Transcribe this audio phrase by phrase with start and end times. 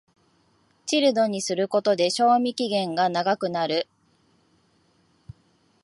[0.87, 3.87] チルドにすることで賞味期限が長くなる